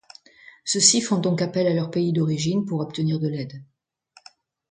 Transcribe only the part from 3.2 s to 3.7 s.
l’aide.